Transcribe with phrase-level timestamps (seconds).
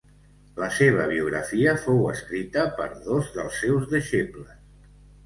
[0.59, 4.57] La seva biografia fou escrita per dos dels seus deixebles.